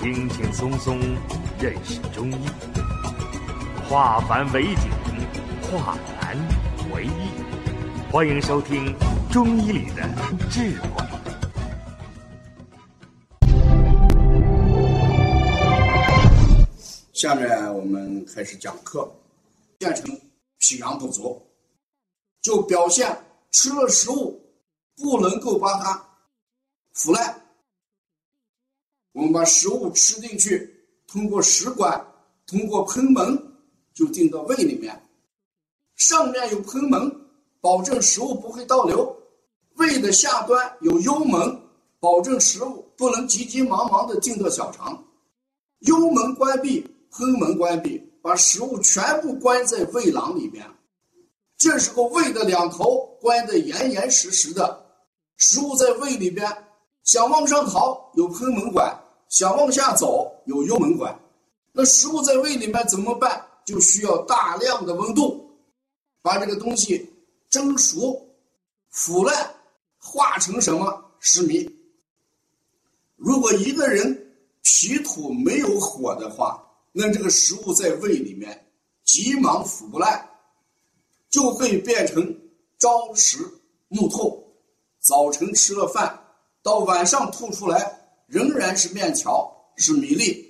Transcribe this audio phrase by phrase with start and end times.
[0.00, 0.98] 轻轻松松
[1.60, 2.46] 认识中医，
[3.86, 4.90] 化繁为简，
[5.60, 6.34] 化难
[6.94, 7.30] 为易。
[8.10, 8.94] 欢迎收听
[9.30, 10.08] 《中医里的
[10.48, 10.88] 智慧》。
[17.12, 19.06] 下面我们开始讲课，
[19.76, 20.18] 变成
[20.56, 21.46] 脾阳不足，
[22.40, 23.14] 就表现
[23.50, 24.42] 吃了食物
[24.96, 26.02] 不能够把它
[26.94, 27.39] 腐烂。
[29.20, 30.74] 我们把食物吃进去，
[31.06, 32.02] 通过食管，
[32.46, 33.38] 通过贲门，
[33.92, 34.98] 就进到胃里面。
[35.96, 37.14] 上面有贲门，
[37.60, 39.14] 保证食物不会倒流；
[39.74, 41.60] 胃的下端有幽门，
[42.00, 45.04] 保证食物不能急急忙忙的进到小肠。
[45.80, 46.82] 幽门关闭。
[47.10, 50.64] 贲门关闭，把食物全部关在胃囊里面。
[51.58, 54.86] 这时候胃的两头关得严严实实的，
[55.36, 56.48] 食物在胃里边
[57.02, 58.96] 想往上逃有贲门管，
[59.30, 61.18] 想往下走有幽门管。
[61.72, 63.42] 那食物在胃里面怎么办？
[63.64, 65.48] 就需要大量的温度，
[66.22, 67.08] 把这个东西
[67.48, 68.28] 蒸熟、
[68.88, 69.54] 腐烂，
[69.98, 71.70] 化成什么食糜。
[73.14, 78.66] 如果一个人脾土没有火的话，那这个食物在胃里面
[79.04, 80.28] 急忙腐不烂，
[81.28, 82.36] 就会变成
[82.78, 83.38] 朝食
[83.86, 84.44] 暮吐。
[84.98, 86.18] 早晨吃了饭，
[86.62, 87.99] 到晚上吐出来
[88.30, 90.48] 仍然是面条，是米粒。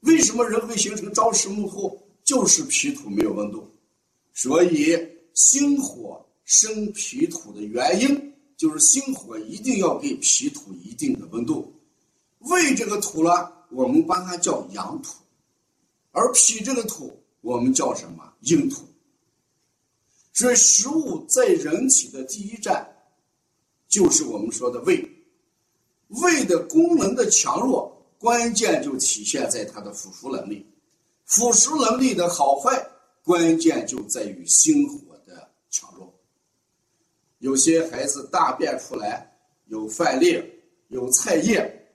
[0.00, 1.98] 为什么人会形成朝食暮吐？
[2.22, 3.66] 就是脾土没有温度。
[4.34, 4.94] 所以
[5.32, 11.74] 心火生脾土的原因，就是心火一定要给脾土一定的温度。
[12.40, 15.14] 胃这个土呢，我们把它叫阳土。
[16.12, 18.84] 而脾这个土，我们叫什么阴土？
[20.34, 22.86] 所以食物在人体的第一站，
[23.88, 25.09] 就是我们说的胃。
[26.10, 30.66] 胃的功能的强弱，关键就体现在它的腐熟能力。
[31.24, 32.84] 腐熟能力的好坏，
[33.24, 36.12] 关键就在于心火的强弱。
[37.38, 39.32] 有些孩子大便出来
[39.66, 40.42] 有饭粒、
[40.88, 41.88] 有菜叶，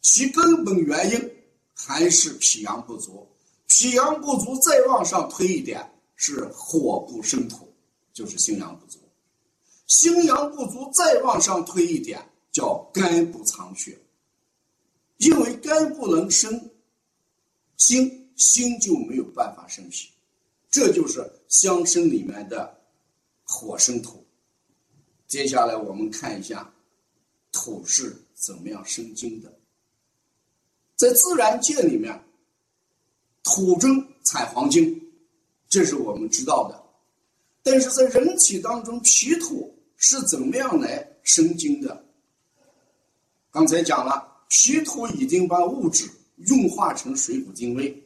[0.00, 1.30] 其根本原因
[1.72, 3.26] 还是脾阳不足。
[3.68, 7.72] 脾阳不足，再往上推一点是火不生土，
[8.12, 8.98] 就是心阳不足；
[9.86, 12.20] 心阳不足，再往上推一点
[12.52, 13.98] 叫肝不藏血。
[15.16, 16.70] 因为肝不能生
[17.76, 20.08] 心，心就没有办法生脾，
[20.70, 22.78] 这就是相生里面的
[23.42, 24.24] 火生土。
[25.26, 26.72] 接下来我们看一下
[27.52, 29.52] 土是怎么样生金的，
[30.96, 32.22] 在自然界里面。
[33.44, 35.12] 土中产黄金，
[35.68, 36.80] 这是我们知道的。
[37.64, 42.01] 但是在人体当中，脾土是怎么样来生金的？
[43.52, 48.02] 刚才讲了，脾土已经把物质运化成水谷精微，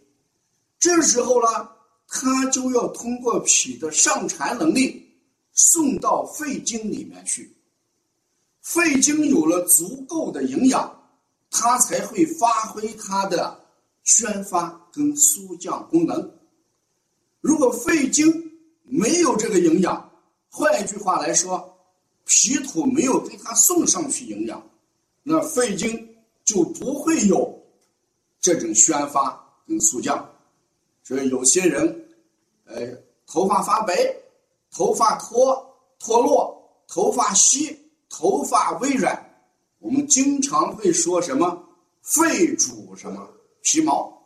[0.78, 1.68] 这时候呢，
[2.08, 5.08] 它就要通过脾的上传能力
[5.52, 7.56] 送到肺经里面去。
[8.60, 10.92] 肺经有了足够的营养，
[11.50, 13.64] 它才会发挥它的。
[14.08, 16.30] 宣发跟肃降功能，
[17.40, 18.52] 如果肺经
[18.84, 20.12] 没有这个营养，
[20.48, 21.76] 换一句话来说，
[22.24, 24.64] 脾土没有给它送上去营养，
[25.28, 27.53] 那肺经就不会有
[28.41, 30.25] 这种宣发跟肃降。
[31.03, 32.09] 所以有些人，
[32.64, 33.92] 呃，头发发白，
[34.70, 37.76] 头发脱脱落，头发稀，
[38.09, 39.20] 头发微软，
[39.81, 41.60] 我们经常会说什么
[42.03, 43.28] 肺主什么。
[43.62, 44.16] 皮毛，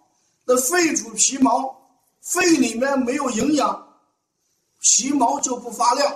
[0.44, 1.74] 那肺主皮毛，
[2.20, 3.88] 肺里面没有营养，
[4.80, 6.14] 皮毛就不发亮，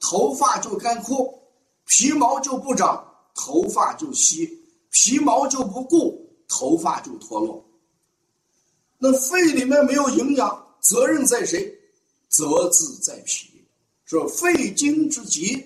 [0.00, 1.42] 头发就干枯，
[1.86, 3.02] 皮毛就不长，
[3.40, 4.58] 头发就稀，
[4.90, 7.64] 皮毛就不固，头发就脱落。
[8.98, 11.72] 那肺里面没有营养，责任在谁？
[12.28, 13.48] 责之在脾。
[14.06, 15.64] 说肺经之疾，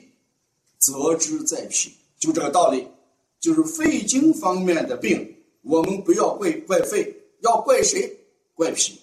[0.76, 2.86] 责之在脾，就这个道理，
[3.40, 5.34] 就是肺经方面的病。
[5.62, 7.10] 我们不要怪怪肺，
[7.40, 8.14] 要怪谁？
[8.54, 9.00] 怪脾。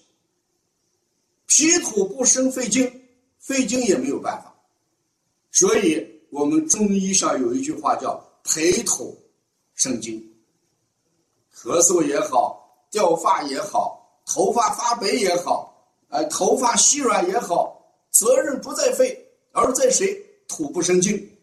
[1.48, 3.02] 脾土不生肺经，
[3.40, 4.54] 肺经也没有办法。
[5.52, 9.16] 所以，我们中医上有一句话叫“培土
[9.76, 10.20] 生金”。
[11.56, 15.74] 咳嗽也好，掉发也好，头发发白也好，
[16.08, 17.80] 哎，头发稀软也好，
[18.12, 19.18] 责任不在肺，
[19.52, 20.26] 而在谁？
[20.48, 21.38] 土不生金，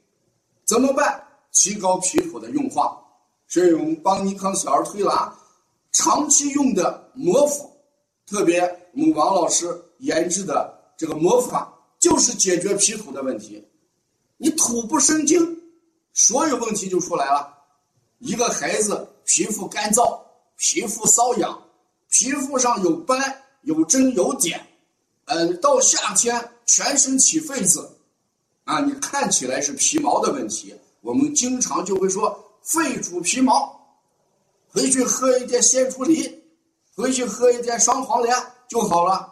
[0.64, 1.22] 怎么办？
[1.52, 3.00] 提高脾土的运化。
[3.46, 5.32] 所以我们邦尼康小儿推拿
[5.92, 7.70] 长期用的摩腹，
[8.26, 8.60] 特别
[8.94, 13.64] 我们王老师研制的这个摩腹法，就是解决脾土的问题。
[14.38, 15.38] 你土不生精，
[16.16, 17.54] 所有问题就出来了。
[18.20, 20.18] 一个孩子皮肤干燥，
[20.56, 21.62] 皮肤瘙痒，
[22.08, 24.66] 皮肤上有斑、有针、有点，
[25.26, 27.98] 呃，到夏天全身起痱子，
[28.64, 33.78] 啊，你看起来是皮毛的问题，我们经常就会说肺主皮毛，
[34.68, 36.42] 回去喝一点鲜竹梨，
[36.94, 38.34] 回去喝一点双黄连
[38.68, 39.30] 就好了，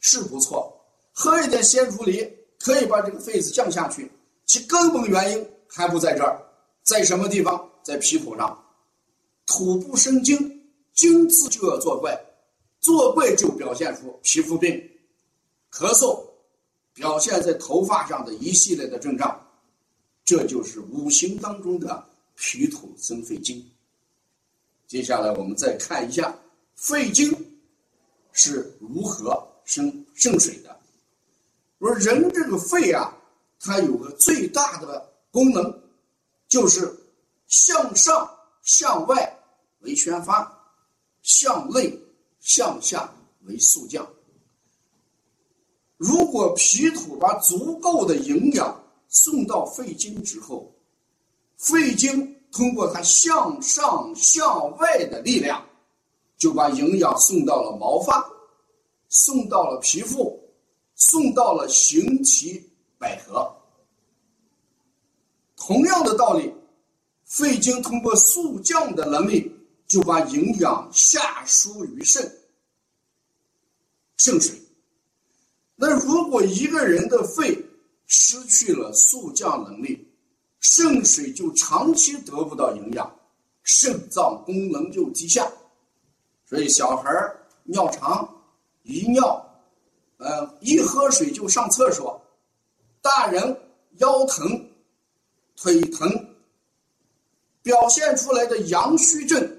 [0.00, 0.70] 是不错，
[1.14, 4.12] 喝一点鲜竹梨可以把这个痱子降下去，
[4.44, 6.40] 其根本原因还不在这儿，
[6.82, 7.70] 在什么地方？
[7.82, 8.64] 在皮肤上。
[9.46, 10.36] 土不生金，
[10.92, 12.18] 金字就要作怪，
[12.80, 14.70] 作怪就表现出皮肤病、
[15.72, 16.22] 咳嗽，
[16.92, 19.40] 表现在头发上的一系列的症状，
[20.24, 22.04] 这就是五行当中的
[22.36, 23.64] 脾土生肺经。
[24.86, 26.32] 接下来我们再看一下
[26.76, 27.32] 肺经
[28.32, 30.76] 是如何生肾水的。
[31.80, 33.16] 说人这个肺啊，
[33.58, 35.82] 它有个最大的功能，
[36.48, 36.92] 就是
[37.46, 38.30] 向上
[38.62, 39.36] 向外。
[39.82, 40.46] 为宣发，
[41.22, 41.98] 向内
[42.38, 43.10] 向下
[43.46, 44.06] 为速降。
[45.96, 48.78] 如果脾土把足够的营养
[49.08, 50.70] 送到肺经之后，
[51.56, 55.66] 肺经通过它向上向外的力量，
[56.36, 58.22] 就把营养送到了毛发，
[59.08, 60.38] 送到了皮肤，
[60.94, 63.50] 送到了形体百合。
[65.70, 66.52] 同样的道理，
[67.24, 69.56] 肺经通过速降的能力。
[69.86, 72.22] 就把营养下输于肾，
[74.18, 74.56] 肾水。
[75.74, 77.60] 那如果一个人的肺
[78.06, 80.08] 失去了速降能力，
[80.60, 83.12] 肾水就长期得不到营养，
[83.64, 85.50] 肾脏功能就低下。
[86.46, 87.10] 所以小孩
[87.64, 88.32] 尿长，
[88.84, 89.44] 一尿，
[90.18, 92.16] 呃，一喝水就上厕所；
[93.02, 93.60] 大人
[93.96, 94.69] 腰疼、
[95.56, 96.08] 腿疼，
[97.62, 99.56] 表现出来的阳虚症。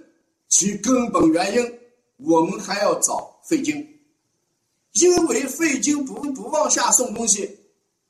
[0.47, 1.79] 其根本原因，
[2.17, 3.75] 我们还要找肺经，
[4.91, 7.57] 因为肺经不不往下送东西，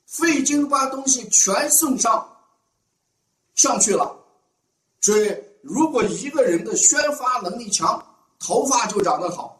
[0.06, 2.36] 肺经把东西全送上
[3.54, 4.18] 上去了。
[5.00, 5.32] 所以，
[5.62, 8.04] 如果一个人的宣发能力强，
[8.40, 9.56] 头发就长得好；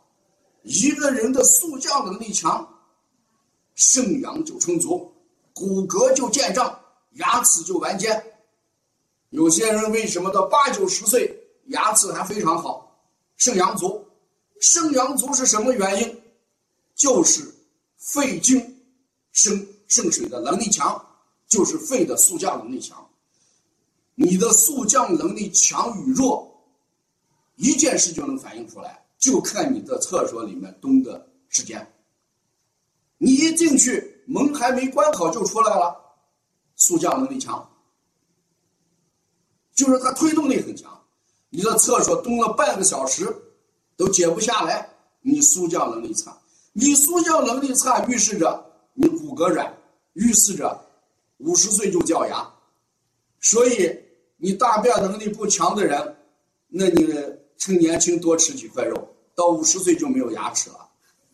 [0.63, 2.69] 一个人的速降能力强，
[3.77, 5.15] 肾阳就充足，
[5.55, 6.77] 骨骼就健壮，
[7.15, 8.23] 牙齿就完健。
[9.31, 11.39] 有些人为什么到八九十岁？
[11.67, 13.01] 牙齿还非常好，
[13.37, 14.05] 肾阳足，
[14.61, 16.23] 肾阳足是什么原因？
[16.95, 17.43] 就是
[17.97, 18.61] 肺经
[19.31, 21.01] 生肾水的能力强，
[21.47, 23.09] 就是肺的速降能力强。
[24.15, 26.53] 你的速降能力强与弱，
[27.57, 31.95] 一件事就能反映出来，就看你的厕所里面蹲的时间。
[33.19, 35.97] 你一进去，门还没关好就出来了，
[36.83, 37.65] 速降能力强，
[39.73, 40.91] 就是它推动力很强。
[41.49, 43.33] 你在厕所蹲了半个小时，
[43.97, 44.89] 都解不下来，
[45.21, 46.37] 你速降能力差。
[46.73, 48.65] 你速降能力差，预示着
[48.95, 49.73] 你骨骼软，
[50.15, 50.77] 预示着
[51.39, 52.51] 五十岁就掉牙。
[53.41, 53.97] 所以
[54.39, 56.17] 你大便能力不强的人，
[56.69, 57.07] 那你
[57.59, 60.89] 趁年轻多吃几块肉，到五十岁就没有牙齿了，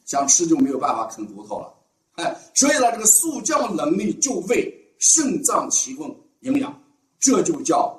[0.05, 1.73] 想吃就没有办法啃骨头了。
[2.17, 6.83] 哎，所以呢，这个速降能力就为肾脏提供营养，
[7.19, 7.99] 这就叫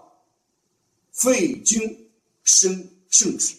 [1.11, 1.97] 肺经。
[2.45, 3.55] 生肾水，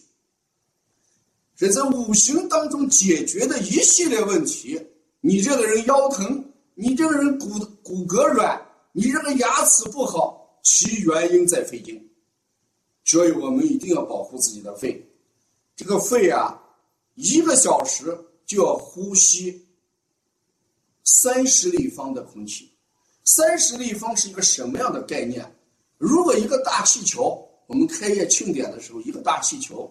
[1.54, 4.84] 所以在五行当中解决的一系列问题。
[5.20, 7.46] 你这个人腰疼，你这个人骨
[7.84, 8.60] 骨骼软，
[8.90, 12.04] 你这个牙齿不好，其原因在肺经。
[13.04, 15.00] 所以我们一定要保护自己的肺。
[15.76, 16.60] 这个肺啊，
[17.14, 18.06] 一个小时
[18.44, 19.68] 就要呼吸
[21.04, 22.72] 三十立方的空气。
[23.34, 25.44] 三十立方是一个什么样的概念？
[25.98, 27.46] 如果一个大气球。
[27.70, 29.88] 我们开业庆典的时候，一个大气球，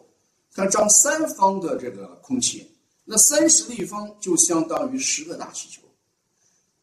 [0.54, 2.70] 它装三方的这个空气，
[3.06, 5.82] 那三十立方就相当于十个大气球。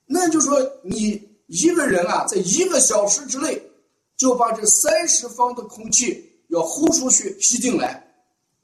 [0.06, 3.60] 那就说你一个人啊，在一个小时之内
[4.16, 8.02] 就把这三十方的空气要呼出去、吸进来，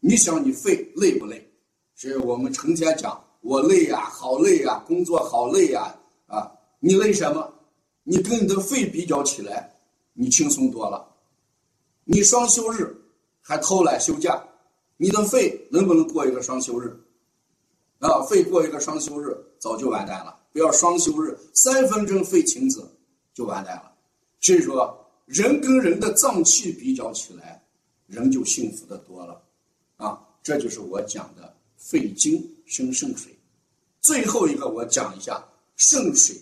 [0.00, 1.46] 你想你肺累不累？
[1.94, 5.94] 所以我们成天讲我累呀，好累呀，工作好累呀，
[6.28, 7.51] 啊，你累什么？
[8.04, 9.74] 你跟你的肺比较起来，
[10.12, 11.08] 你轻松多了。
[12.04, 12.96] 你双休日
[13.40, 14.42] 还偷懒休假，
[14.96, 16.88] 你的肺能不能过一个双休日？
[18.00, 20.36] 啊，肺过一个双休日早就完蛋了。
[20.52, 22.80] 不要双休日，三分钟肺停止
[23.32, 23.92] 就完蛋了。
[24.40, 27.64] 所以说，人跟人的脏器比较起来，
[28.06, 29.40] 人就幸福的多了。
[29.96, 33.32] 啊，这就是我讲的肺经生肾水。
[34.00, 35.40] 最后一个，我讲一下
[35.76, 36.36] 肾水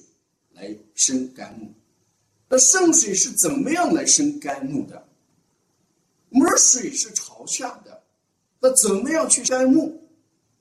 [0.61, 1.73] 来生肝木。
[2.49, 5.09] 那肾水是怎么样来生肝木的？
[6.29, 8.02] 我们说水是朝下的，
[8.61, 9.99] 那怎么样去肝木？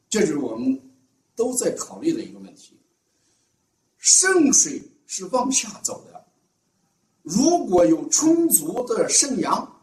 [0.10, 0.79] 这是我们
[1.36, 2.79] 都在考虑的一个问题。
[3.98, 6.25] 肾水是往下走的，
[7.22, 9.82] 如果有充足的肾阳，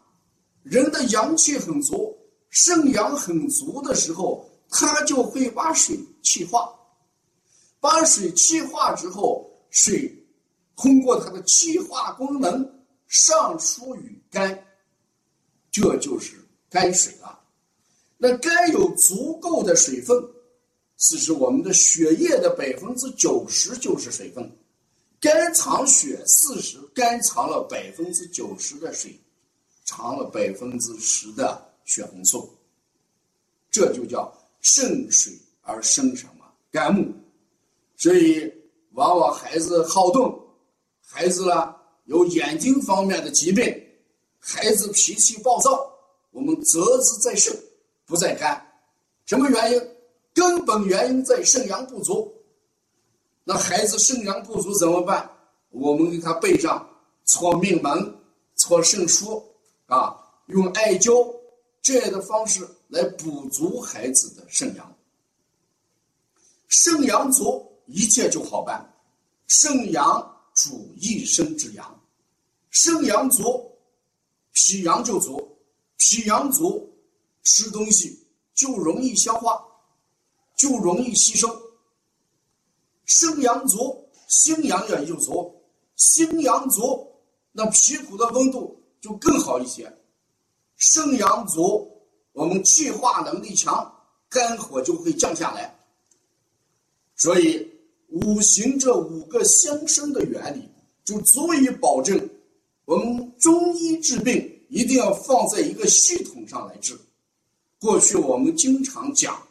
[0.63, 2.17] 人的阳气很足，
[2.49, 6.73] 肾阳很足的时候，它就会把水气化，
[7.79, 10.13] 把水气化之后，水
[10.75, 12.67] 通过它的气化功能
[13.07, 14.65] 上输于肝，
[15.71, 16.35] 这就是
[16.69, 17.39] 肝水了。
[18.17, 20.17] 那肝有足够的水分。
[20.99, 24.51] 此时，我们的血液的百分之九十就是水分，
[25.19, 29.15] 肝藏血四十，肝藏了百分之九十的水，
[29.85, 32.51] 藏了百分之十的血红素，
[33.69, 35.31] 这就叫肾水
[35.61, 37.13] 而生什么肝木。
[37.95, 38.51] 所以，
[38.97, 40.43] 往往孩子好动，
[40.99, 41.75] 孩子呢
[42.05, 43.63] 有眼睛方面的疾病，
[44.39, 45.87] 孩子脾气暴躁，
[46.31, 47.55] 我们责之在肾，
[48.07, 48.59] 不在肝，
[49.27, 49.81] 什么原因？
[50.33, 52.31] 根本原因在肾阳不足，
[53.43, 55.29] 那孩子肾阳不足怎么办？
[55.69, 56.87] 我们给他背上
[57.25, 58.19] 搓命门、
[58.55, 59.43] 搓肾腧
[59.85, 61.35] 啊，用艾灸
[61.83, 64.95] 这样的方式来补足孩子的肾阳。
[66.67, 68.87] 肾阳足，一切就好办。
[69.47, 70.21] 肾阳
[70.53, 72.01] 主一生之阳，
[72.69, 73.71] 肾阳足，
[74.53, 75.57] 脾阳就足，
[75.97, 76.87] 脾阳足，
[77.43, 79.63] 吃东西就容易消化。
[80.57, 81.47] 就容易吸收。
[83.05, 85.55] 肾阳足，心阳也就足。
[85.95, 87.07] 心阳足，
[87.51, 89.95] 那皮肤的温度就更好一些。
[90.77, 91.87] 肾阳足，
[92.31, 93.87] 我们气化能力强，
[94.29, 95.77] 肝火就会降下来。
[97.15, 97.71] 所以，
[98.07, 100.69] 五行这五个相生的原理，
[101.03, 102.29] 就足以保证
[102.85, 106.97] 我们中医治病一定要放在一个系统上来治。
[107.79, 109.41] 过去我们经常讲。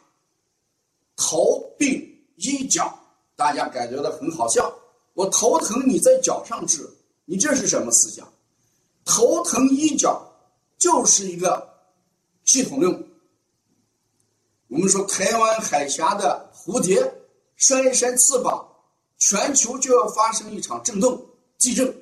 [1.19, 1.99] 头病
[2.35, 2.95] 医脚，
[3.35, 4.71] 大家感觉到很好笑。
[5.15, 6.87] 我头疼，你在脚上治，
[7.25, 8.31] 你这是什么思想？
[9.03, 10.21] 头疼医脚
[10.77, 11.67] 就是一个
[12.45, 13.07] 系统论。
[14.67, 17.01] 我们说台湾海峡的蝴蝶
[17.57, 18.65] 扇一扇翅膀，
[19.19, 21.23] 全球就要发生一场震动
[21.59, 21.93] 地震。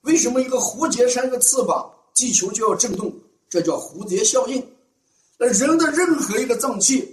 [0.00, 3.10] 为什么一个蝴蝶扇个翅膀，地球就要震动？
[3.48, 4.66] 这叫蝴蝶效应。
[5.38, 7.12] 那人的任何一个脏器。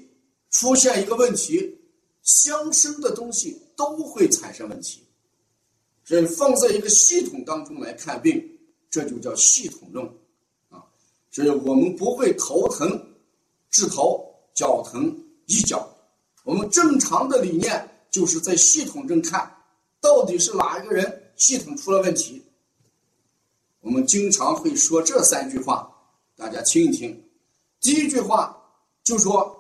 [0.53, 1.79] 出现一个问题，
[2.24, 5.01] 相生的东西都会产生问题，
[6.03, 10.05] 所以放在一个系统当中来看病，这就叫系统论
[10.67, 10.83] 啊。
[11.31, 13.01] 所以我们不会头疼
[13.69, 14.21] 治头，
[14.53, 15.89] 脚疼医脚。
[16.43, 19.51] 我们正常的理念就是在系统中看，
[20.00, 22.43] 到底是哪一个人系统出了问题。
[23.79, 25.91] 我们经常会说这三句话，
[26.36, 27.29] 大家听一听。
[27.79, 28.55] 第一句话
[29.03, 29.57] 就说。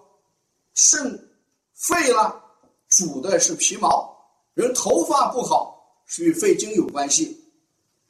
[0.73, 1.29] 肾
[1.73, 2.41] 废了，
[2.87, 4.09] 主的是皮毛。
[4.53, 7.37] 人头发不好，是与肺经有关系。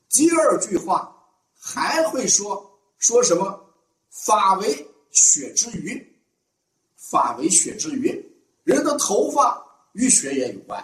[0.10, 1.12] 第二句话
[1.60, 3.60] 还会说说什么？
[4.12, 6.22] 发为血之余，
[6.96, 8.31] 发为血之余。
[8.64, 9.62] 人的头发
[9.94, 10.84] 与血液有关。